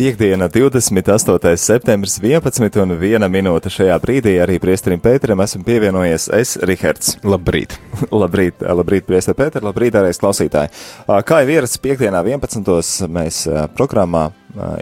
[0.00, 1.56] Piektdiena, 28.
[1.56, 7.18] septembris, 11 un 1 minūte šajā brīdī arī priesterim Pēteram esmu pievienojies es, Rihards.
[7.20, 7.76] Labrīt!
[8.22, 10.72] labrīt, labrīt, priester Pēter, labrīt, arī klausītāji.
[11.04, 12.72] Kā jau ierasts piekdienā, 11.
[13.12, 13.42] mēs
[13.76, 14.30] programmā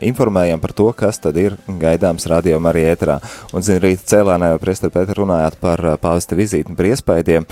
[0.05, 3.19] informējam par to, kas tad ir gaidāms radio arī ēterā.
[3.53, 7.49] Un, zinu, rīta cēlēnā jau priester Pēter runājāt par pāvesta vizīti un par iespējiem,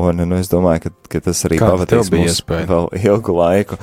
[0.00, 3.80] un, nu, es domāju, ka, ka tas arī pavadīs mums vēl ilgu laiku.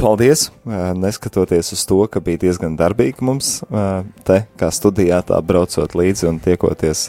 [0.00, 3.58] Paldies, neskatoties uz to, ka bija diezgan darbīgi mums
[4.26, 7.06] te, kā studijā, tā braucot līdzi un tiekoties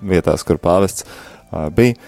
[0.00, 1.08] vietās, kur pāvests
[1.76, 1.98] bija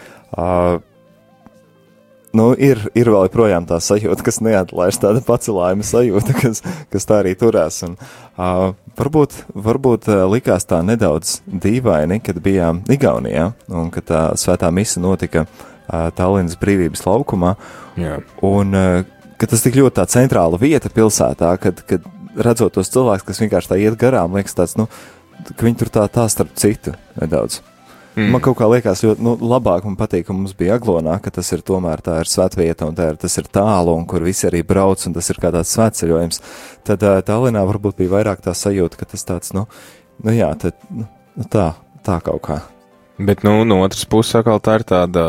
[2.37, 6.63] nu, ir, ir vēl joprojām tā sajūta, kas neatlaiž tāda pacelājuma sajūta, kas,
[6.93, 7.81] kas tā arī turās.
[7.87, 7.97] Un,
[8.37, 8.71] uh,
[9.01, 15.03] varbūt varbūt uh, likās tā nedaudz dīvaini, kad bijām Igaunijā un kad tā svētā mise
[15.03, 17.57] notika uh, Tallinas brīvības laukumā.
[18.01, 18.21] Jā.
[18.47, 19.03] Un uh,
[19.41, 22.05] ka tas tik ļoti tā centrāla vieta pilsētā, kad, kad
[22.37, 24.87] redzot tos cilvēkus, kas vienkārši tā iet garām, liekas tāds, nu,
[25.49, 27.63] ka viņi tur tā, tā starp citu nedaudz.
[28.17, 28.33] Mm.
[28.35, 31.53] Man kaut kā liekas ļoti nu, labāk un patīk, ka mums bija aglonā, ka tas
[31.55, 34.65] ir tomēr tā ir svētvieta un tā ir, tas ir tālu un kur visi arī
[34.67, 36.43] brauc un tas ir kā tāds svētceļojums.
[36.89, 39.69] Tad uh, Tallinā varbūt bija vairāk tā sajūta, ka tas tāds, nu,
[40.27, 41.07] nu jā, tad, nu,
[41.53, 41.71] tā,
[42.07, 42.61] tā kaut kā.
[43.21, 45.23] Bet, nu, no otras puses, atkal tā ir tāda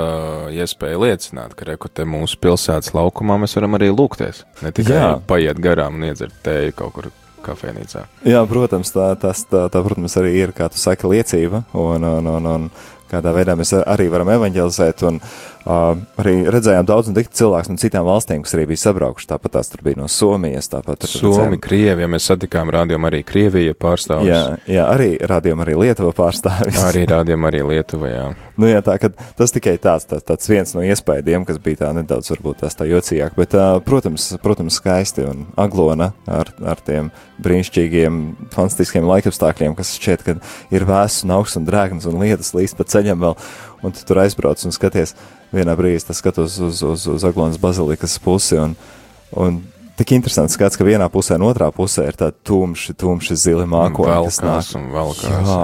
[0.55, 4.45] iespēja liecināt, ka rekrutē mūsu pilsētas laukumā mēs varam arī lūgties.
[4.63, 5.09] Ne tikai Jā.
[5.27, 7.09] paiet garām un iedzert tēju kaut kur
[7.45, 8.05] kafejnīcā.
[8.27, 12.29] Jā, protams, tā, tas, tā, tā, protams, arī ir, kā tu saki, liecība, un, un,
[12.35, 12.67] un, un
[13.11, 18.41] kādā veidā mēs arī varam evanģelizēt, un Uh, arī redzējām daudz cilvēks no citām valstīm,
[18.45, 19.27] kas arī bija sabraukuši.
[19.29, 20.71] Tāpat tās tur bija no Somijas.
[20.71, 24.29] Tāpat Somi, Krievija, mēs satikām rādījām arī Krievija pārstāvis.
[24.31, 26.79] Jā, jā, arī rādījām arī Lietuva pārstāvis.
[26.87, 28.25] arī rādījām arī Lietuva, jā.
[28.61, 28.97] nu jā, tā,
[29.37, 32.87] tas tikai tāds, tāds, tāds viens no iespējiem, kas bija tā nedaudz varbūt tās tā
[32.89, 38.21] jocīgāk, bet, uh, protams, protams, skaisti un aglona ar, ar tiem brīnišķīgiem,
[38.53, 40.37] fantastiskiem laikapstākļiem, kas šķiet, ka
[40.73, 43.37] ir vēss un augsts un drēgns un lietas līdz pa ceļam vēl,
[43.81, 45.15] un tu tur aizbrauc un skaties
[45.55, 48.75] vienā brīdī tas skatos uz, uz, uz Aglonas bazilikas pusi, un,
[49.37, 49.61] un
[49.99, 54.19] tik interesants skats, ka vienā pusē un otrā pusē ir tādi tumši, tumši zili mākoņi,
[54.27, 54.69] kas nāk.
[54.79, 55.63] Un valkās, jā,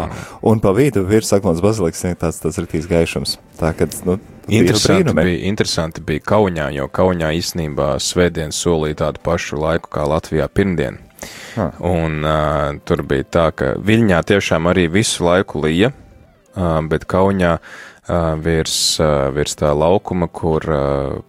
[0.52, 3.38] un pa vidu virs Aglonas bazilikas ir tāds, tāds riktīs gaišums.
[3.60, 9.60] Tā, kad, nu, Interesanti bija, interesanti bija Kaunijā, jo Kaunijā īstenībā svētdien solīja tādu pašu
[9.60, 11.02] laiku kā Latvijā pirmdien.
[11.58, 11.74] Ah.
[11.84, 17.58] Un uh, tur bija tā, ka Viļņā tiešām arī visu laiku lija, uh, bet Kaunijā
[18.44, 18.78] virs,
[19.36, 20.64] virs tā laukuma, kur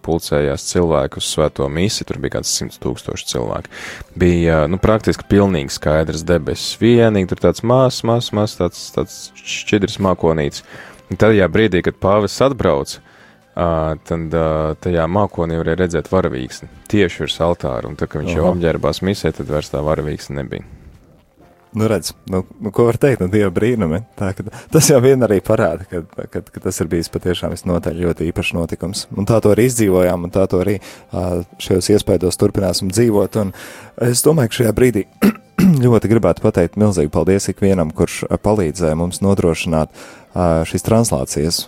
[0.04, 3.72] pulcējās cilvēki uz svēto misi, tur bija kāds simts tūkstoši cilvēki.
[4.18, 9.98] Bija, nu, praktiski pilnīgi skaidrs debesis, vienīgi tur tāds mās, mās, mās, tāds, tāds šķidrs
[10.06, 10.64] mākonīts.
[11.08, 12.98] Un tajā brīdī, kad pāvis atbrauc,
[14.08, 14.34] tad
[14.84, 18.40] tajā mākonī varēja redzēt varavīksni tieši virs altāra, un tā, ka viņš Aha.
[18.40, 20.77] jau apģērbās misē, tad vairs tā varavīksni nebija.
[21.78, 24.00] Nu, redz, nu, nu, ko var teikt, nu, dieva brīnumi.
[24.18, 28.00] Tā, ka, tas jau vien arī parāda, ka, ka, ka tas ir bijis patiešām visnotaļ
[28.02, 29.04] ļoti īpašs notikums.
[29.14, 30.78] Un tā to arī izdzīvojām, un tā to arī
[31.62, 33.38] šajos iespējos turpināsim dzīvot.
[33.44, 33.54] Un
[34.08, 35.04] es domāju, ka šajā brīdī
[35.84, 39.94] ļoti gribētu pateikt milzīgi paldies ikvienam, kurš palīdzēja mums nodrošināt
[40.36, 41.60] šīs translācijas.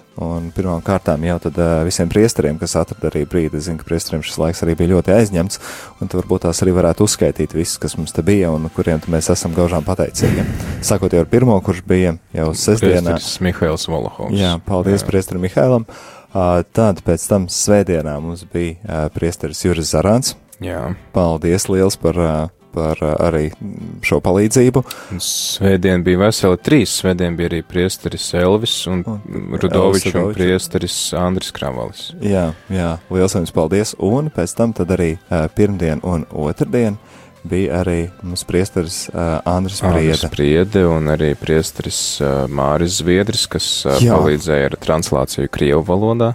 [0.84, 1.56] Kārtām jau tad
[1.86, 5.14] visiem priesteriem, kas atrada arī brīdi, es zinu, ka priesteriem šis laiks arī bija ļoti
[5.16, 5.60] aizņemts,
[6.02, 9.56] un varbūt tās arī varētu uzskaitīt visus, kas mums te bija un kuriem mēs esam
[9.56, 10.44] gaužām pateicīgi.
[10.84, 13.16] Sākot jau ar pirmo, kurš bija jau sestdienā.
[13.40, 14.36] Mihails Volohovs.
[14.36, 15.08] Jā, paldies Jā.
[15.08, 15.88] priesterim Mihailam.
[16.30, 20.36] Tad pēc tam svētdienā mums bija priesteris Juris Zarāns.
[20.60, 20.90] Jā.
[21.16, 22.20] Paldies liels par
[22.74, 23.50] par uh, arī
[24.06, 24.82] šo palīdzību.
[25.22, 26.96] Svētdien bija veseli trīs.
[27.00, 32.10] Svētdien bija arī priesteris Elvis un, un Rudovičs un priesteris Andris Kravalis.
[32.24, 33.94] Jā, jā, liels jums paldies.
[33.98, 36.98] Un pēc tam tad arī uh, pirmdien un otrdien
[37.50, 40.12] bija arī mums priesteris uh, Andris Priede.
[40.12, 42.00] Andris Priede un arī priesteris
[42.52, 46.34] Māris Zviedris, kas uh, palīdzēja ar translāciju Krievu valodā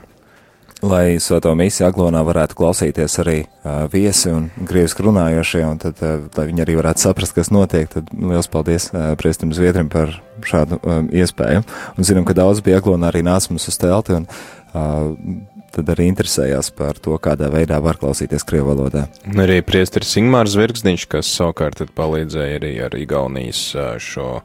[0.90, 6.28] lai Svēto misiju Aglonā varētu klausīties arī uh, viesi un grieviski runājošie, un tad, uh,
[6.38, 10.14] lai viņi arī varētu saprast, kas notiek, tad liels paldies uh, Priestam Zviedrim par
[10.46, 11.66] šādu um, iespēju.
[11.96, 16.08] Un zinām, ka daudz bija Aglonā arī nāc mums uz telti, un uh, tad arī
[16.12, 19.06] interesējās par to, kādā veidā var klausīties Krievu valodā.
[19.36, 23.68] Arī priesteris Ingmārs Zvirgzdiņš, kas savukārt palīdzēja arī ar Igaunijas
[24.02, 24.42] šo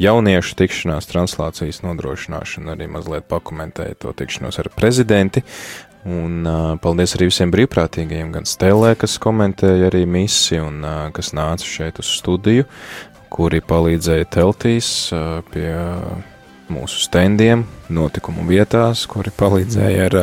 [0.00, 5.44] jauniešu tikšanās translācijas nodrošināšanu, arī mazliet pakomentēja to tikšanos ar prezidenti.
[6.02, 11.30] Un uh, paldies arī visiem brīvprātīgajiem, gan Stelē, kas komentēja arī misi un uh, kas
[11.36, 12.66] nāca šeit uz studiju,
[13.30, 15.70] kuri palīdzēja teltīs uh, pie
[16.72, 20.18] mūsu standiem, notikumu vietās, kuri palīdzēja ar,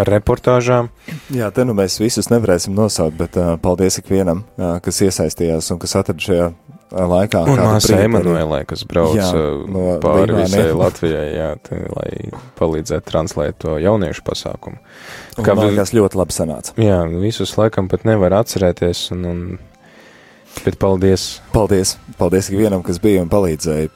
[0.00, 0.90] ar reportāžām.
[1.34, 5.82] Jā, te nu mēs visus nevarēsim nosaukt, bet uh, paldies ikvienam, uh, kas iesaistījās un
[5.82, 6.48] kas atrada šajā
[6.90, 7.42] laikā.
[7.50, 9.26] Un māsa Emanuēlē, kas brauc jā,
[9.70, 10.46] no pāri Līmāni.
[10.46, 12.10] visai Latvijai, jā, tā, lai
[12.60, 14.78] palīdzētu translēt to jauniešu pasākumu.
[15.42, 16.76] Kā tas ļoti labi sanāca.
[16.80, 21.28] Jā, visus laikam pat nevar atcerēties, un, un bet paldies.
[21.54, 23.90] Paldies, paldies ikvienam, kas bija un palīdzēja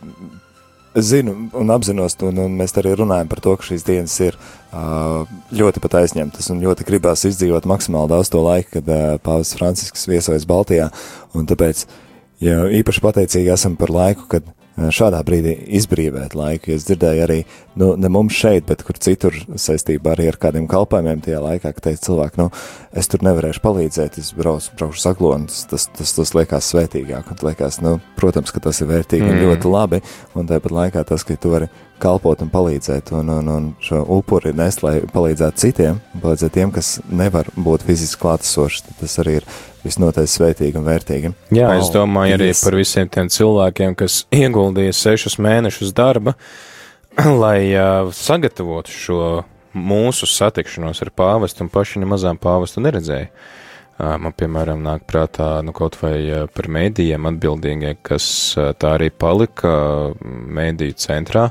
[0.94, 4.38] zinu un apzinos, un, un mēs arī runājam par to, ka šīs dienas ir
[5.54, 10.46] ļoti pat aizņemtas un ļoti gribās izdzīvot maksimāli daudz to laiku, kad Pāvis Francisks viesojas
[10.50, 10.90] Baltijā,
[11.34, 11.84] un tāpēc,
[12.42, 14.48] ja īpaši pateicīgi esam par laiku, kad
[14.80, 16.72] šādā brīdī izbrīvēt laiku.
[16.74, 17.40] Es dzirdēju arī,
[17.74, 21.86] nu, ne mums šeit, bet kur citur saistībā arī ar kādiem kalpojumiem tajā laikā, ka
[21.88, 22.48] teica cilvēki, nu,
[22.96, 27.44] es tur nevarēšu palīdzēt, es braucu, braucu saglonu, tas, tas, tas, tas liekas svētīgāk, un
[27.46, 29.36] liekas, nu, protams, ka tas ir vērtīgi mm.
[29.36, 30.02] un ļoti labi,
[30.34, 31.70] un tāpat laikā tas, ka tu vari
[32.00, 36.94] kalpot un palīdzēt, un, un, un šo upuri nest, lai palīdzētu citiem, palīdzēt tiem, kas
[37.12, 39.48] nevar būt fiziski klātesoši, tas arī ir
[39.84, 41.32] visnotaļ svētīgi un vērtīgi.
[41.56, 46.34] Jā, oh, es domāju arī par visiem tiem cilvēkiem, kas ieguldīja sešus mēnešus darba,
[47.42, 49.24] lai uh, sagatavotu šo
[49.76, 53.28] mūsu satikšanos ar pāvestu un paši nemazām pāvestu neredzēju.
[54.00, 58.24] Uh, man, piemēram, nāk prātā nu, kaut vai par mēdījiem atbildīgie, kas
[58.56, 59.72] tā arī palika
[60.20, 61.50] mēdīju centrā.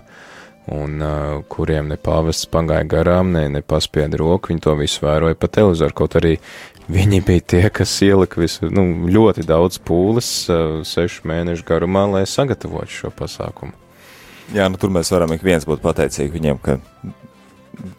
[0.70, 5.38] Un uh, kuriem ne pāvests pagāja garām, ne, ne paspieda roku, viņi to visu vēroja
[5.38, 6.36] pa televizoru, kaut arī
[6.90, 8.82] Viņi bija tie, kas ielika visu, nu,
[9.14, 13.89] ļoti daudz pūles uh, sešu mēnešu garumā, lai sagatavotu šo pasākumu.
[14.56, 16.80] Jā, nu tur mēs varam ik viens būt pateicīgi viņiem, ka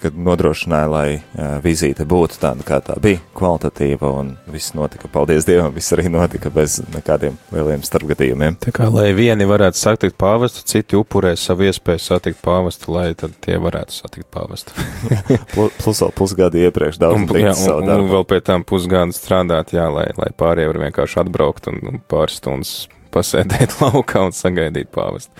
[0.00, 5.46] kad nodrošināja, lai uh, vizīte būtu tāda, kā tā bija, kvalitatīva, un viss notika, paldies
[5.48, 8.58] Dievam, viss arī notika bez nekādiem lieliem starpgadījumiem.
[8.64, 13.36] Tā kā, lai vieni varētu satikt pāvestu, citi upurē savu iespēju satikt pāvestu, lai tad
[13.44, 14.76] tie varētu satikt pāvestu.
[15.54, 19.74] plus vēl pusgadu iepriekš daudz un, jā, un, un, un vēl pie tam pusgadu strādāt,
[19.76, 22.76] jā, lai, lai pārējie var vienkārši atbraukt un, un pāris stundas
[23.14, 25.32] pasēdēt laukā un sagaidīt pāvestu.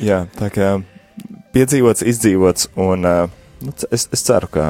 [0.00, 0.72] Jā, tā kā
[1.54, 4.66] piedzīvots, izdzīvots un nu, es, es ceru, ka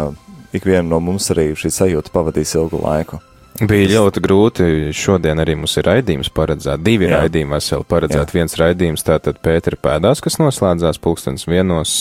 [0.56, 3.21] ikvienam no mums arī šī sajūta pavadīs ilgu laiku.
[3.61, 4.67] Bija ļoti grūti.
[4.97, 6.81] Šodien arī mums ir raidījums paredzēts.
[6.81, 7.19] Divi Jā.
[7.21, 8.37] raidījumi veseli paredzēti.
[8.38, 11.93] Viens raidījums tātad Pētera pēdās, kas noslēdzās pulkstens vienos,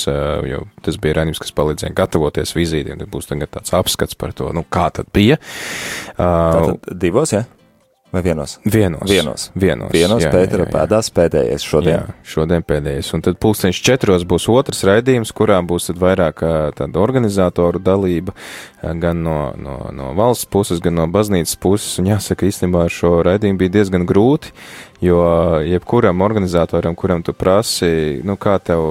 [0.47, 3.01] jo tas bija raidījums, kas palīdzēja gatavoties vizītiem.
[3.01, 5.39] Tad būs tagad tāds apskats par to, nu, kā tad bija.
[6.15, 7.43] Tātad divos, jā?
[7.43, 7.58] Ja?
[8.11, 8.59] Vai vienos?
[8.65, 9.09] Vienos.
[9.09, 9.51] Vienos.
[9.53, 10.73] Vienos, vienos jā, Pētera jā, jā.
[10.73, 12.07] pēdās pēdējais šodien.
[12.07, 13.11] Jā, šodien pēdējais.
[13.13, 16.41] Un tad pulksteņš četros būs otrs raidījums, kurā būs tad vairāk
[16.79, 18.33] tāda organizatoru dalība,
[18.81, 21.99] gan no, no, no valsts puses, gan no baznīcas puses.
[22.01, 24.55] Un jāsaka, īstenībā ar šo raidījumu bija diezgan grūti,
[25.05, 25.21] jo
[25.69, 28.87] jebkuram organizatoram, kuram tu prasi, nu kā tev,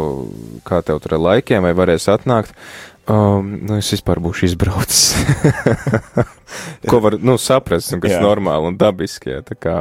[0.63, 2.55] kā tev tur ar laikiem vai varēs atnākt,
[3.09, 5.15] Um, nu, es vispār būšu izbraucis.
[6.91, 9.33] Ko var nu, saprast, un kas ir normāli un dabiski.
[9.33, 9.77] Jā, tā kā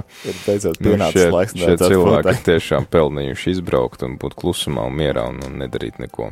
[0.45, 1.57] beidzot nu, pienācis šie, laiks.
[1.59, 6.31] Šie cilvēki ir tiešām pelnījuši izbraukt un būt klusumā un mierā un, un nedarīt neko.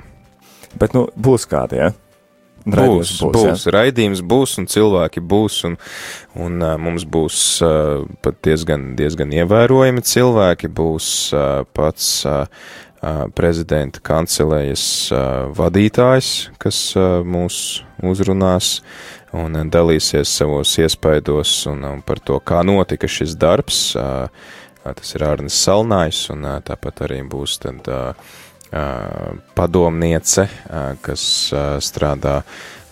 [0.79, 1.91] Bet, nu, būs kādi, jā?
[1.91, 1.99] Ja?
[2.65, 3.73] Būs, būs, būs ja?
[3.75, 5.75] raidījums būs un cilvēki būs, un,
[6.41, 12.47] un uh, mums būs uh, pat diezgan, diezgan ievērojami cilvēki, būs uh, pats uh,
[13.35, 14.85] prezidenta kancelējas
[15.55, 16.31] vadītājs,
[16.61, 16.79] kas
[17.25, 17.59] mūs
[18.05, 18.79] uzrunās
[19.35, 23.91] un dalīsies savos iespaidos un, par to, kā notika šis darbs.
[24.85, 27.89] Tas ir Arnis Salnājs, un tāpat arī būs tad
[29.55, 30.47] padomniece,
[31.05, 31.27] kas
[31.85, 32.41] strādā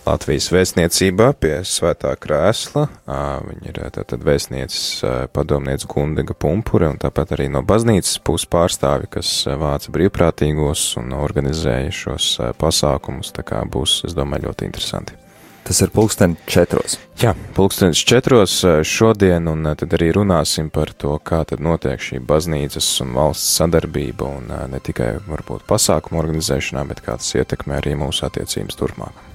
[0.04, 2.82] Latvijas vēstniecībā pie svētā krēsla.
[3.08, 5.00] Viņa ir tātad vēstniecis
[5.32, 11.96] padomniece Gundega Pumpure un tāpat arī no baznīcas puses pārstāvi, kas vāca brīvprātīgos un organizēja
[12.02, 12.28] šos
[12.60, 13.32] pasākumus.
[13.32, 15.16] Tā kā būs, es domāju, ļoti interesanti.
[15.64, 16.98] Tas ir pulksten četros.
[17.22, 22.90] Jā, pulkstenis četros šodien, un tad arī runāsim par to, kā tad notiek šī baznīcas
[23.00, 28.28] un valsts sadarbība, un ne tikai varbūt pasākumu organizēšanā, bet kā tas ietekmē arī mūsu
[28.28, 29.30] attiecības turpmāk.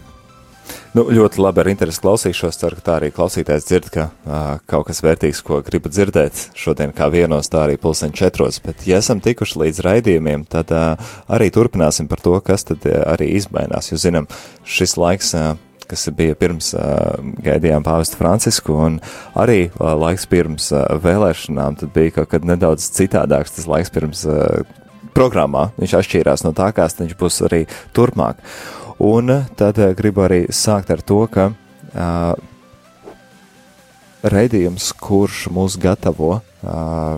[0.97, 2.57] Nu, ļoti labi ar interesi klausīšos.
[2.59, 6.93] Ceru, ka tā arī klausītājs dzird, ka uh, kaut kas vērtīgs, ko gribat dzirdēt šodien
[6.97, 8.59] kā vienos, tā arī pulseņ četros.
[8.65, 13.01] Bet, ja esam tikuši līdz raidījumiem, tad uh, arī turpināsim par to, kas tad uh,
[13.13, 13.91] arī izmainās.
[13.93, 14.29] Jūs zinām,
[14.65, 15.33] šis laiks.
[15.37, 15.55] Uh,
[15.89, 18.99] kas bija pirms uh, gaidījām pāvestu Francisku, un
[19.39, 24.21] arī uh, laiks pirms uh, vēlēšanām, tad bija kaut kad nedaudz citādāks tas laiks pirms
[24.29, 24.61] uh,
[25.17, 25.69] programmā.
[25.79, 27.63] Viņš atšķīrās no tā, kāds viņš būs arī
[27.97, 28.39] turpmāk.
[28.99, 32.33] Un tad eh, gribu arī sākt ar to, ka uh,
[34.27, 37.15] raidījums, kurš mūs gatavo uh,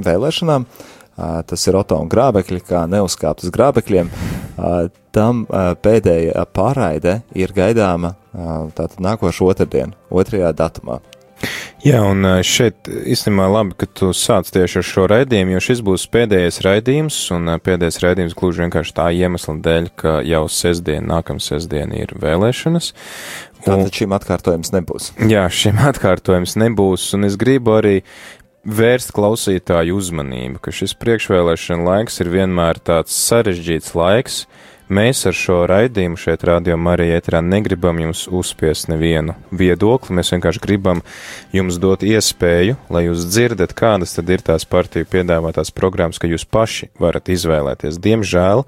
[0.00, 6.48] vēlēšanām, uh, tas ir Oto un grābekļi, kā neuzkāpt uz grābekļiem, uh, tam uh, pēdējā
[6.56, 11.02] pārraide ir gaidāma uh, tātad nākošu otrdien, otrajā datumā.
[11.80, 16.02] Jā, un šeit īstenībā labi, ka tu sāc tieši ar šo raidījumu, jo šis būs
[16.12, 21.94] pēdējais raidījums, un pēdējais raidījums gluži vienkārši tā iemesla dēļ, ka jau sestdien, nākamā sestdien
[21.96, 22.92] ir vēlēšanas.
[23.64, 25.08] Tātad šim atkārtojums nebūs.
[25.30, 27.96] Jā, šim atkārtojums nebūs, un es gribu arī
[28.68, 34.42] vērst klausītāju uzmanību, ka šis priekšvēlēšana laiks ir vienmēr tāds sarežģīts laiks,
[34.90, 40.16] Mēs ar šo raidījumu šeit, Radio Marija ēterā, negribam jums uzspiest nevienu viedokli.
[40.18, 41.04] Mēs vienkārši gribam
[41.54, 46.42] jums dot iespēju, lai jūs dzirdat, kādas tad ir tās partiju piedāvātās programmas, ka jūs
[46.42, 48.00] paši varat izvēlēties.
[48.02, 48.64] Diemžēl,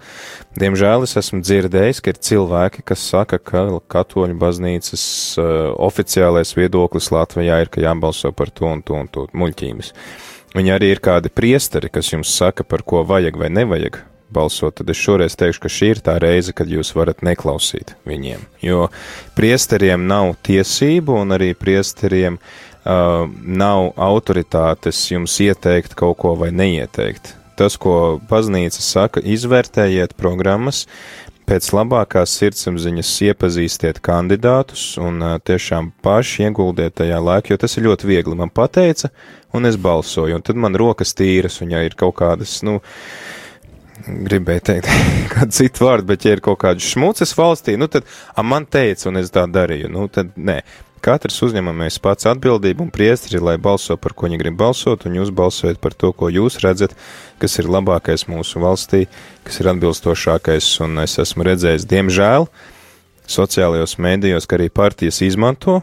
[0.63, 5.09] diemžēl es esmu dzirdējis, ka ir cilvēki, kas saka, ka katoļu baznīcas
[5.43, 9.91] uh, oficiālais viedoklis Latvijā ir, ka jābalso par to un to un to muļķības.
[10.55, 14.91] Viņi arī ir kādi priesteri, kas jums saka, par ko vajag vai nevajag balsot, tad
[14.93, 18.45] es šoreiz teikšu, ka šī ir tā reize, kad jūs varat neklausīt viņiem.
[18.65, 18.89] Jo
[19.37, 23.29] priesteriem nav tiesību un arī priesteriem uh,
[23.63, 27.37] nav autoritātes jums ieteikt kaut ko vai neieteikt.
[27.59, 30.87] Tas, ko baznīca saka, izvērtējiet programmas,
[31.47, 37.87] pēc labākās sirdsapziņas iepazīstiet kandidātus un uh, tiešām paši ieguldiet tajā laikā, jo tas ir
[37.91, 38.39] ļoti viegli.
[38.39, 39.13] Man pateica,
[39.53, 43.42] un es balsoju, un tad man rokas tīras, un ja ir kaut kādas, nu, uh,
[44.07, 44.89] gribēju teikt
[45.35, 49.09] kādu citu vārdu, bet ja ir kaut kāds šmucis valstī, nu tad, a, man teica,
[49.11, 50.63] un es tā darīju, nu tad nē.
[51.03, 55.33] Katrs uzņemamies pats atbildību un priestri, lai balso par ko viņi grib balsot, un jūs
[55.35, 56.95] balsojat par to, ko jūs redzat,
[57.43, 59.09] kas ir labākais mūsu valstī,
[59.43, 62.47] kas ir atbilstošākais, un es esmu redzējis, diemžēl,
[63.27, 65.81] sociālajos mēdījos, ka arī partijas izmanto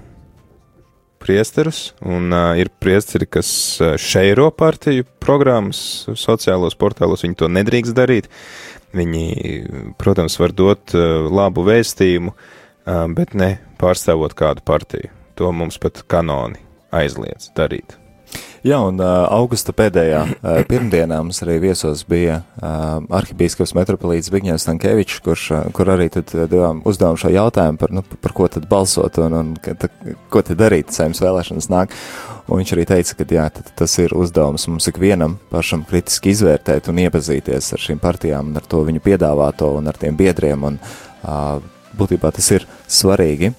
[1.21, 3.51] priesterus, un uh, ir priesteri, kas
[4.01, 5.81] šeiro partiju programmas
[6.17, 8.29] sociālos portālos, viņi to nedrīkst darīt.
[8.95, 9.25] Viņi,
[10.01, 15.13] protams, var dot uh, labu vēstījumu, uh, bet ne pārstāvot kādu partiju.
[15.38, 16.59] To mums pat kanoni
[16.91, 17.99] aizliedz darīt.
[18.65, 24.65] Jā, un uh, augusta pēdējā uh, pirmdienā mums arī viesos bija uh, arhibīskaps metropolīts Zbigņevs
[24.67, 28.67] Stankēvičs, kurš, uh, kur arī tad devām uzdevumu šo jautājumu par, nu, par ko tad
[28.71, 29.87] balsot un, un ka, ta,
[30.33, 31.95] ko tad darīt, saimnes vēlēšanas nāk.
[32.49, 33.47] Un viņš arī teica, ka jā,
[33.79, 38.65] tas ir uzdevums mums ikvienam pašam kritiski izvērtēt un iepazīties ar šīm partijām un ar
[38.67, 41.61] to viņu piedāvāto un ar tiem biedriem un uh,
[41.98, 43.51] būtībā tas ir svarīgi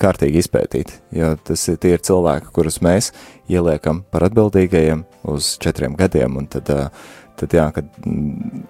[0.00, 3.12] kārtīgi izpētīt, jo tas ir tie ir cilvēki, kurus mēs
[3.50, 6.70] ieliekam par atbildīgajiem uz četriem gadiem, un tad,
[7.40, 7.88] tad jā, kad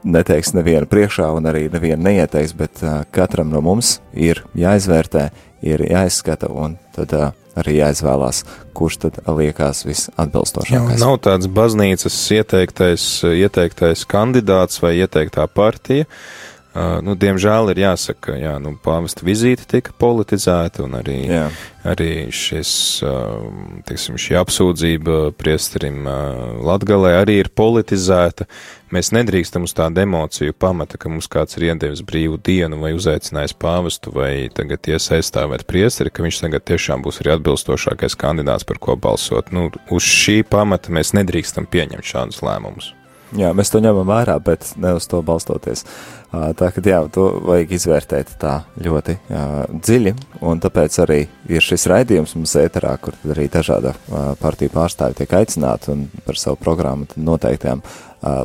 [0.05, 2.85] neteiks nevienu priekšā un arī nevienu neieteiks, bet
[3.15, 5.29] katram no mums ir jāizvērtē,
[5.65, 7.15] ir jāizskata, un tad
[7.55, 8.43] arī jāizvēlās,
[8.75, 10.97] kurš tad liekas visatbilstošākais.
[10.97, 17.78] Jā, nav tāds baznīcas ieteiktais, ieteiktais kandidāts vai ieteiktā partija, uh, Uh, nu, diemžēl ir
[17.85, 21.45] jāsaka, ka jā, nu, pāvesta vizīte tika politizēta, un arī, jā.
[21.87, 22.71] arī šis,
[23.07, 23.45] uh,
[23.87, 28.49] tiksim, šī apsūdzība priesterim uh, Latgalē arī ir politizēta.
[28.90, 33.54] Mēs nedrīkstam uz tādu emociju pamata, ka mums kāds ir iedevis brīvu dienu vai uzaicinājis
[33.54, 38.99] pāvestu vai tagad iesaistāvēt priesteri, ka viņš tagad tiešām būs arī atbilstošākais kandidāts, par ko
[38.99, 39.54] balsot.
[39.54, 42.97] Nu, uz šī pamata mēs nedrīkstam pieņemt šādus lēmumus.
[43.35, 45.83] Jā, mēs to ņemam vērā, bet ne uz to balstoties.
[46.31, 49.43] Tā ka jā, to vajag izvērtēt tā ļoti jā,
[49.75, 50.12] dziļi,
[50.47, 51.19] un tāpēc arī
[51.50, 53.95] ir šis raidījums mums ēterā, kur arī dažāda
[54.43, 57.83] partiju pārstāvi tiek aicināti un par savu programmu noteiktajām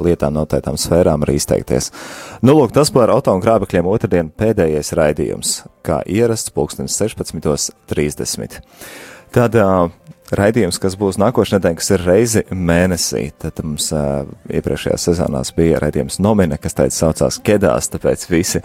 [0.05, 1.91] lietām, noteiktām sfērām arī izteikties.
[2.41, 5.55] Nu, lūk, tas par auto un krābekļiem otrdien pēdējais raidījums,
[5.85, 8.59] kā ierasts pulkstens 16.30.
[9.35, 9.55] Tad
[10.35, 13.23] raidījums, kas būs nākošais nedēļa, kas ir reizi mēnesī.
[13.41, 18.61] Tad mums uh, iepriekšējā sezonās bija raidījums Nomine, kas teica saucās Kedās, tāpēc visi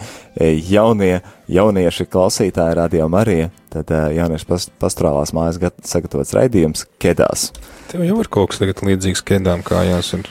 [0.69, 1.19] jaunie,
[1.51, 7.51] jaunieši klausītāji radio Marija, tad uh, jauniešu past, pastorālās mājas gat, sagatavots raidījums Kedās.
[7.91, 10.25] Tev jau ir kaut kas tagad līdzīgs Kedām kājās un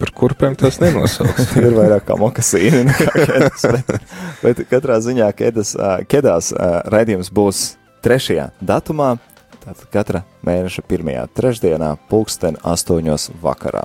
[0.00, 1.52] par kurpēm tas nenosauks.
[1.60, 5.74] ir vairāk kā mokasīni nekā Kedas, bet, bet katrā ziņā Kedas,
[6.08, 6.54] Kedās
[6.92, 7.66] raidījums būs
[8.04, 9.14] trešajā datumā,
[9.60, 13.84] Tātad katra mēneša pirmajā trešdienā, pulksten astoņos vakarā.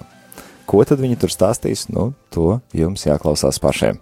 [0.66, 1.90] Ko tad viņi tur stāstīs?
[1.92, 4.00] Nu, to jums jāklausās pašiem.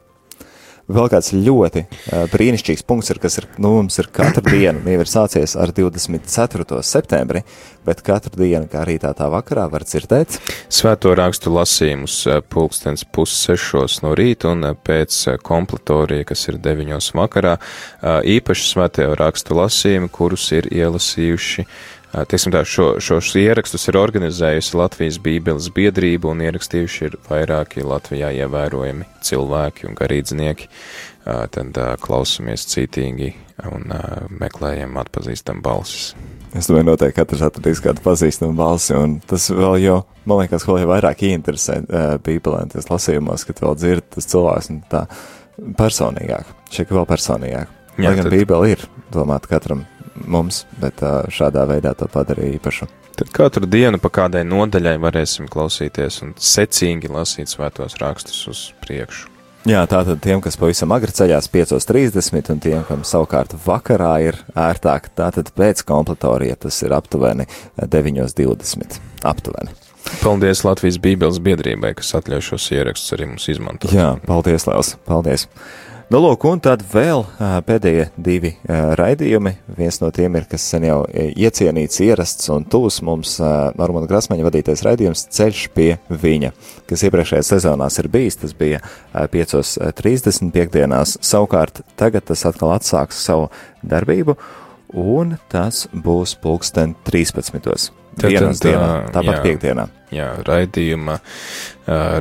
[0.92, 5.00] Vēl kāds ļoti uh, brīnišķīgs punkts ir, kas ir, nu, mums ir katru dienu, jau
[5.00, 6.82] ir sācies ar 24.
[6.84, 7.44] septembri,
[7.88, 10.36] bet katru dienu, kā rītā tā vakarā, var dzirdēt.
[10.68, 12.18] Svēto rakstu lasījumus
[12.52, 17.56] pulkstens pussešos no rīta un pēc kompletorija, kas ir deviņos vakarā,
[18.36, 21.68] īpaši svēto rakstu lasījumi, kurus ir ielasījuši
[22.14, 28.30] Teiksim tā, šo, šos ierakstus ir organizējusi Latvijas Bībeles biedrība un ierakstījuši ir vairāki Latvijā
[28.44, 30.70] ievērojami cilvēki un garīdznieki.
[31.24, 33.32] Tad klausamies cītīgi
[33.72, 33.90] un
[34.30, 36.12] meklējam atpazīstam balsis.
[36.54, 39.96] Es domāju, noteikti katrs atradīs kādu pazīstamu balsi, un tas vēl jau,
[40.30, 44.70] man liekas, vēl jau vairāk interesē uh, Bībelē, tas lasījumos, ka vēl dzird tas cilvēks
[44.70, 45.08] un tā
[45.80, 47.74] personīgāk, šeit vēl personīgāk.
[47.98, 48.36] Jā, Lai gan tad...
[48.36, 49.82] Bībele ir domāta katram
[50.28, 51.04] mums, bet
[51.34, 52.90] šādā veidā to padarīja īpašu.
[53.14, 59.30] Tad katru dienu pa kādai nodaļai varēsim klausīties un secīgi lasīt svētos rakstus uz priekšu.
[59.70, 65.08] Jā, tātad tiem, kas pavisam agri ceļās 5.30 un tiem, kam savukārt vakarā ir ērtāk,
[65.16, 67.46] tātad pēc kompletorija tas ir aptuveni
[67.80, 69.00] 9.20.
[69.24, 69.72] Aptuveni.
[70.20, 73.94] Paldies Latvijas Bībeles biedrībai, kas atļauj šos ierakstus arī mums izmantot.
[73.96, 75.48] Jā, paldies, Lēls, paldies.
[76.12, 77.24] Nu, lūk, un tad vēl
[77.66, 79.54] pēdējie divi raidījumi.
[79.78, 83.38] Viens no tiem ir, kas sen jau iecienīts, ierasts un tūs mums
[83.80, 86.52] Normanda Grasmaņa vadītais raidījums Ceļš pie viņa,
[86.92, 88.38] kas iepriekšējās sezonās ir bijis.
[88.44, 88.84] Tas bija
[89.16, 91.18] 5.30 piekdienās.
[91.24, 93.50] Savukārt tagad tas atkal atsāks savu
[93.82, 94.38] darbību,
[94.94, 98.03] un tas būs pulksten 13.
[98.18, 99.86] Dienas tad, dienā, tāpat jā, piekdienā.
[100.14, 101.16] Jā, raidījuma,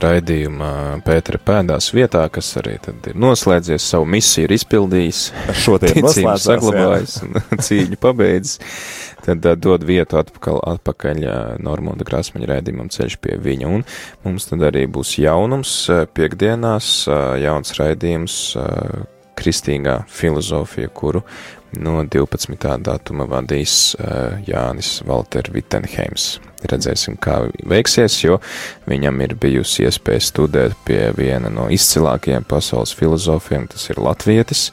[0.03, 0.69] raidījuma
[1.05, 5.23] Pētera pēdās vietā, kas arī tad ir noslēdzies, savu misiju ir izpildījis,
[5.65, 8.61] šodien noslēdzās, saglabājis un cīņu pabeidzis,
[9.27, 11.25] tad dod vietu atpakaļ, atpakaļ
[11.63, 13.85] Normonda Krasmaņa raidījumam ceļš pie viņa, un
[14.25, 15.77] mums tad arī būs jaunums
[16.17, 16.95] piekdienās,
[17.45, 18.39] jauns raidījums,
[19.39, 21.23] kristīgā filozofija, kuru
[21.81, 22.57] no 12.
[22.85, 26.37] datuma vadīs uh, Jānis Valter Vittenheims.
[26.69, 28.39] Redzēsim, kā veiksies, jo
[28.87, 34.69] viņam ir bijusi iespēja studēt pie viena no izcilākajiem pasaules filozofiem, tas ir latvietis,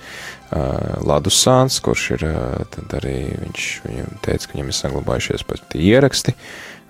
[0.51, 5.77] uh, Ladusāns, kurš ir, uh, tad arī viņš, viņam teica, ka viņam ir saglabājušies pat
[5.79, 6.35] ieraksti,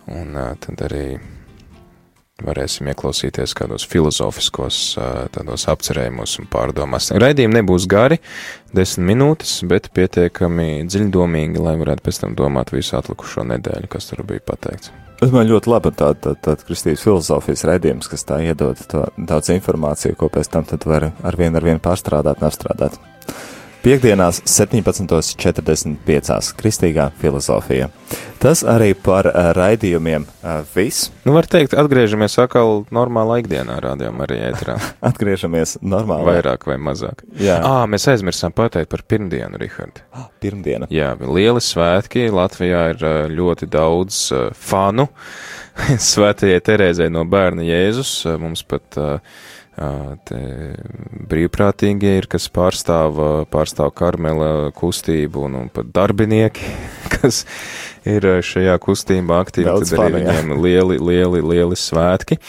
[0.10, 1.06] un uh, tad arī
[2.48, 4.80] varēsim ieklausīties kādos filozofiskos
[5.36, 7.12] tādos apcerējumos un pārdomās.
[7.16, 8.20] Raidījumi nebūs gari,
[8.76, 14.26] desmit minūtes, bet pietiekami dziļdomīgi, lai varētu pēc tam domāt visu atlikušo nedēļu, kas tur
[14.28, 14.94] bija pateikts.
[15.20, 19.52] Es man ļoti labi tāda tā, tā, kristības filozofijas redzējums, kas tā iedod tā, daudz
[19.52, 22.96] informāciju, ko pēc tam var ar vienu ar vienu pārstrādāt un apstrādāt.
[23.80, 26.48] Piektdienās 17.45.
[26.60, 27.86] Kristīgā filozofija.
[28.44, 31.08] Tas arī par uh, raidījumiem uh, viss.
[31.24, 34.76] Nu, var teikt, atgriežamies atkal normālā ikdienā, rādījām arī ētrā.
[35.10, 36.26] atgriežamies normālā.
[36.28, 37.24] Vairāk vai mazāk.
[37.40, 37.62] Jā.
[37.64, 40.04] Ā, mēs aizmirsām pateikt par pirmdienu, Rihard.
[40.12, 40.92] Ah, pirmdiena.
[40.92, 42.28] Jā, lieli svētki.
[42.36, 45.08] Latvijā ir uh, ļoti daudz uh, fanu.
[46.12, 48.12] Svētajai Terēzai no bērna Jēzus.
[48.28, 49.24] Uh, mums pat uh,
[50.28, 50.40] Te
[51.32, 56.74] brīvprātīgie ir, kas pārstāv, pārstāv Karmela kustību un, un pat darbinieki,
[57.16, 57.46] kas
[58.08, 62.40] ir šajā kustībā aktīvi, Daudz tad arī viņiem lieli, lieli, lieli svētki.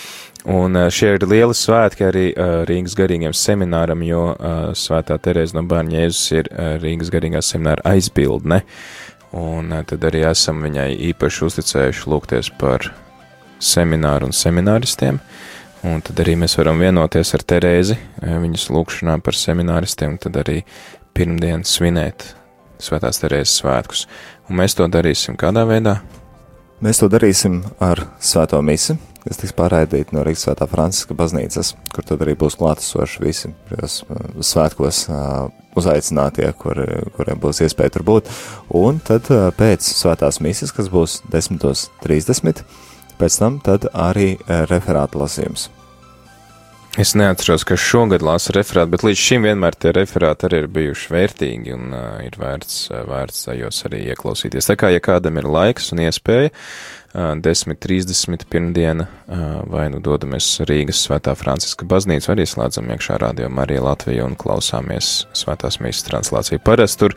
[0.50, 2.24] Un šie ir lieli svētki arī
[2.66, 4.22] Rīgas garīgiem semināram, jo
[4.78, 6.48] Svētā Terēza no Bērņa Jēzus ir
[6.80, 8.62] Rīgas garīgā semināra aizbildne.
[9.36, 12.88] Un tad arī esam viņai īpaši uzticējuši lūgties par
[13.60, 15.20] semināru un semināristiem.
[15.80, 20.62] Un tad arī mēs varam vienoties ar Terēzi, eh, viņas lūgšanā par semināristiem, tad arī
[21.16, 22.34] pirmdien svinēt
[22.80, 24.06] Svētās Terēzes svētkus.
[24.48, 26.00] Un mēs to darīsim kādā veidā?
[26.80, 32.04] Mēs to darīsim ar Svēto misi, kas tiks pārraidīta no Rīgas Svētā Franciska baznīcas, kur
[32.04, 35.48] tad arī būs klātesoši visi šajos eh, svētkos uh,
[35.80, 36.76] uzaicinātie, kur,
[37.16, 38.28] kuriem būs iespēja tur būt.
[38.68, 42.64] Un tad pēc Svētās mises, kas būs 10.30
[43.20, 43.60] pēc tam
[43.92, 45.68] arī e, referāta lasījums.
[46.98, 51.12] Es neatceros, ka šogad lasa referātu, bet līdz šim vienmēr tie referāti arī ir bijuši
[51.14, 54.66] vērtīgi un uh, ir vērts, uh, vērts tajos arī ieklausīties.
[54.66, 60.50] Tā kā, ja kādam ir laiks un iespēja, uh, 10.30 pirmdiena, uh, vai nu dodamies
[60.66, 66.58] Rīgas Svētā Franciska baznīca, arī slēdzam iekšā radio Marija Latvija un klausāmies Svētās mīsas translāciju.
[66.66, 67.14] Parasti tur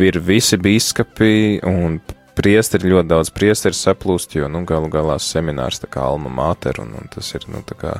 [0.00, 1.34] ir visi bīskapi
[1.68, 2.00] un
[2.38, 6.94] priesteri, ļoti daudz priesteri saplūst, jo, nu, galu galā seminārs tā kā alma mater, un,
[6.98, 7.94] un tas ir, nu, tā kā,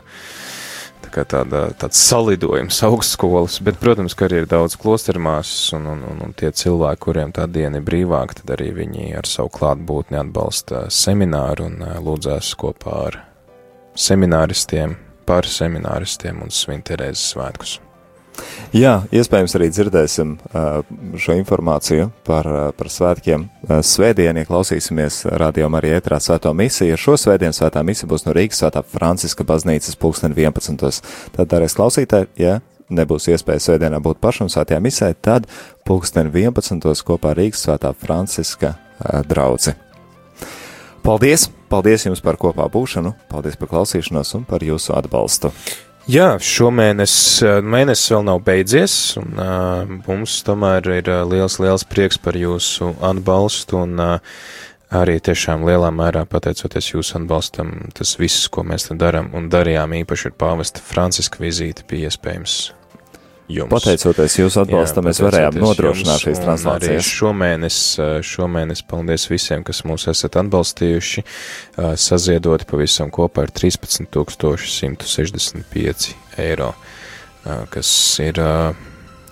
[1.05, 6.03] tā kā tāda, tāds salidojums augstskolas, bet, protams, ka arī ir daudz klostermāsas, un, un,
[6.11, 10.21] un, un tie cilvēki, kuriem tā diena ir brīvāka, tad arī viņi ar savu klātbūtni
[10.25, 13.23] atbalsta semināru un lūdzās kopā ar
[13.95, 17.79] semināristiem, par semināristiem un svinterēzes svētkus.
[18.75, 20.81] Jā, iespējams arī dzirdēsim uh,
[21.21, 23.47] šo informāciju par, uh, par svētkiem.
[23.69, 28.35] Uh, svētdien, ja klausīsimies rādījumā arī ētrā svēto misiju, šo svētdienu svētā misija būs no
[28.35, 31.03] Rīgas svētā Franciska baznīcas pulksten 11.
[31.37, 32.59] Tad darēs klausītāji, ja
[32.91, 35.47] nebūs iespēja svētdienā būt pašam svētajā misē, tad
[35.87, 36.83] pulksten 11.
[37.07, 38.75] kopā Rīgas svētā Franciska
[39.31, 39.79] draudzi.
[41.05, 41.51] Paldies!
[41.71, 45.51] Paldies jums par kopā būšanu, paldies par klausīšanos un par jūsu atbalstu!
[46.05, 47.15] Jā, šomēnes
[47.65, 52.91] mēnesis vēl nav beidzies, un uh, mums tomēr ir uh, liels, liels prieks par jūsu
[53.09, 54.35] atbalstu, un uh,
[54.93, 59.97] arī tiešām lielā mērā pateicoties jūsu atbalstam, tas viss, ko mēs te darām un darījām
[60.03, 62.59] īpaši ar pāvesta Franciska vizīti, bija iespējams
[63.49, 63.71] jums.
[63.73, 67.05] Pateicoties jūsu atbalstam, mēs varējām nodrošināt šīs translācijas.
[67.09, 67.79] Šomēnes,
[68.27, 71.21] šomēnes paldies visiem, kas mūs esat atbalstījuši,
[72.01, 76.15] saziedoti pavisam kopā ar 13,165
[76.47, 76.71] eiro,
[77.75, 77.89] kas
[78.25, 78.37] ir.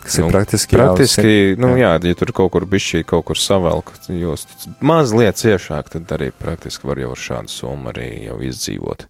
[0.03, 0.75] Kas nu, ir praktiski?
[0.75, 1.95] Praktiski, jā, nu jā.
[1.95, 4.43] jā, ja tur kaut kur bišķī kaut kur savelk, jūs
[4.83, 9.07] mazliet ciešāk, tad arī praktiski var jau ar šādu summu arī jau izdzīvot.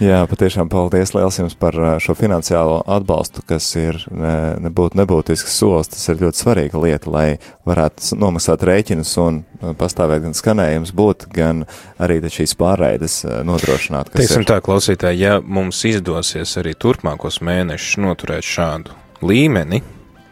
[0.00, 5.90] Jā, patiešām paldies liels jums par šo finansiālo atbalstu, kas ir ne, nebūt nebūtisks solis.
[5.92, 7.26] Tas ir ļoti svarīga lieta, lai
[7.68, 9.42] varētu nomaksāt rēķinus un
[9.76, 11.66] pastāvēt gan skanējums būt, gan
[12.00, 14.14] arī šīs pārraides nodrošināt.
[14.16, 14.48] Teiksim ir...
[14.48, 19.82] tā, klausītāji, ja mums izdosies arī turpmākos mēnešus noturēt šādu līmeni,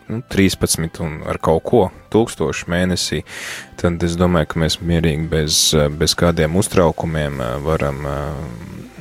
[0.09, 3.23] nu, 13 un ar kaut ko tūkstošu mēnesī,
[3.81, 5.61] tad es domāju, ka mēs mierīgi bez,
[6.01, 8.05] bez kādiem uztraukumiem varam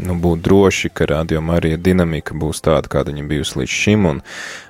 [0.04, 4.20] nu, būt droši, ka rādījuma arī dinamika būs tāda, kāda viņa bijusi līdz šim, un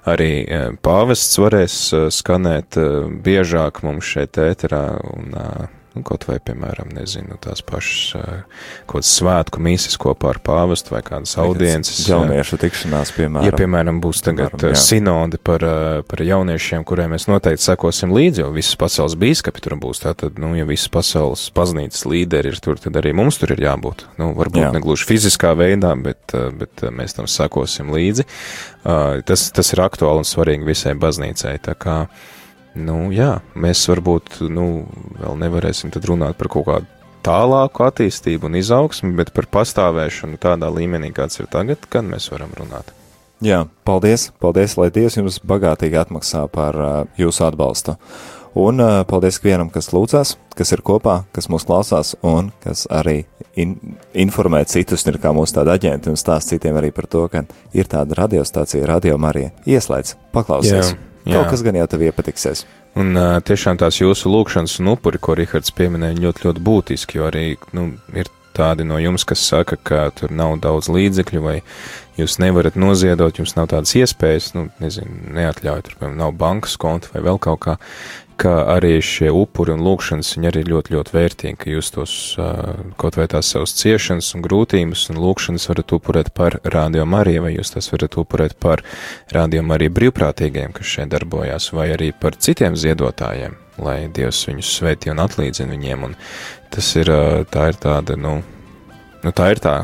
[0.08, 1.80] arī e, pāvests varēs
[2.16, 2.80] skanēt
[3.26, 4.86] biežāk mums šeit ēterā,
[5.18, 5.36] un
[5.98, 8.14] Nu, kaut vai, piemēram, nezinu, tās pašas
[8.86, 12.04] kaut kādas svētku mīsas kopā ar pāvestu vai kādas audiences.
[12.06, 13.48] Jauniešu tikšanās, piemēram.
[13.48, 15.66] Ja, piemēram, būs tagad piemēram, sinode par,
[16.06, 20.54] par jauniešiem, kuriem mēs noteikti sekosim līdzi, jo visas pasaules bīskapi tur būs, tātad, nu,
[20.60, 24.06] ja visas pasaules baznīcas līderi ir tur, tad arī mums tur ir jābūt.
[24.22, 24.72] Nu, varbūt jā.
[24.76, 28.28] negluži fiziskā veidā, bet, bet mēs tam sekosim līdzi.
[28.86, 31.58] Tas, tas ir aktuāli un svarīgi visai baznīcai.
[31.66, 32.04] Tā kā,
[32.78, 34.86] Nu, jā, mēs varbūt nu,
[35.18, 36.94] vēl nevarēsim runāt par kaut kādu
[37.26, 42.54] tālāku attīstību un izaugsmu, bet par pastāvēšanu tādā līmenī, kāds ir tagad, kad mēs varam
[42.58, 42.94] runāt.
[43.44, 47.98] Jā, paldies, paldies, lai Dievs jums bagātīgi atmaksā par uh, jūsu atbalstu.
[48.58, 53.28] Un uh, paldies ikvienam, kas lūdzās, kas ir kopā, kas mūs klausās un kas arī
[53.58, 53.76] in
[54.18, 57.44] informē citus, ir kā mūsu tāda aģenti un stāst citiem arī par to, ka
[57.78, 59.54] ir tāda radiostācija, radio Marija.
[59.70, 60.96] Ieslēdz, paklausies.
[60.96, 61.17] Jā.
[61.28, 61.42] Jā.
[61.42, 62.64] Kaut kas gan jau tev iepatiksies.
[62.98, 67.28] Un uh, tiešām tās jūsu lūkšanas un upuri, ko Rihards pieminēja, ļoti, ļoti būtiski, jo
[67.28, 67.46] arī
[67.78, 71.58] nu, ir tādi no jums, kas saka, ka tur nav daudz līdzekļu, vai
[72.18, 77.14] jūs nevarat noziedot, jums nav tādas iespējas, nu, nezinu, neatļauj, tur, piemēram, nav bankas konta
[77.14, 77.78] vai vēl kaut kā
[78.38, 82.14] ka arī šie upuri un lūkšanas viņi arī ļoti, ļoti vērtīgi, ka jūs tos
[83.02, 87.56] kaut vai tās savas ciešanas un grūtības un lūkšanas varat upurēt par Rādio Mariju, vai
[87.56, 88.86] jūs tas varat upurēt par
[89.34, 95.12] Rādio Mariju brīvprātīgiem, kas šeit darbojās, vai arī par citiem ziedotājiem, lai Dievs viņus sveitī
[95.14, 96.18] un atlīdzina viņiem, un
[96.74, 97.12] tas ir,
[97.52, 98.40] tā ir tāda, nu,
[99.24, 99.78] nu tā ir tā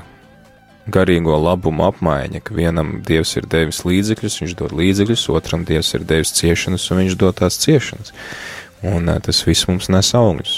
[0.91, 6.05] garīgo labumu apmaiņa, ka vienam Dievs ir devis līdzekļus, viņš dod līdzekļus, otram Dievs ir
[6.07, 8.13] devis ciešanas, un viņš dod tās ciešanas.
[8.83, 10.57] Un tas viss mums nes augļus.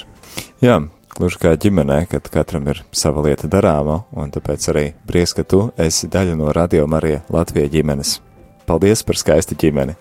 [0.63, 0.80] Jā,
[1.13, 5.67] gluži kā ģimenē, kad katram ir sava lieta darāma, un tāpēc arī prieks, ka tu
[5.78, 8.17] esi daļa no Radio Marija Latvijas ģimenes.
[8.65, 9.93] Paldies par skaistu ģimeni!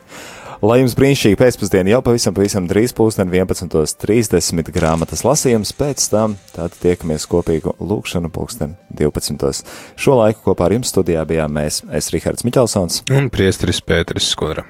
[0.65, 6.79] Lai jums brīnišķīgi pēcpusdiena jau pavisam, pavisam drīz pūsten 11.30 grāmatas lasījums, pēc tam tātad
[6.81, 9.61] tiekamies kopīgu lūkšanu pulksten 12.
[10.01, 14.65] Šo laiku kopā ar jums studijā bijām mēs, es Rihards Miķelsons un priestris Pēteris Skudra.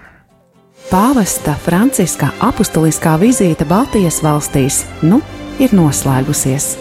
[0.89, 5.23] Pāvesta Franciska apustuliskā vizīte Baltijas valstīs nu
[5.63, 6.73] ir noslēgusies.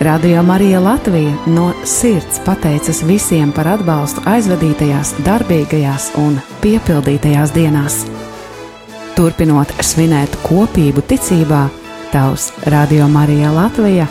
[0.00, 7.96] Radio Marija Latvija no sirds pateicas visiem par atbalstu aizvadītajās, darbīgajās un piepildītajās dienās.
[9.18, 11.64] Turpinot svinēt kopību ticībā,
[12.12, 14.06] Tavs Radio Marija Latvija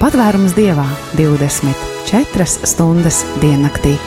[0.00, 0.88] patvērums dievā
[1.20, 3.98] 24 stundas diennaktī.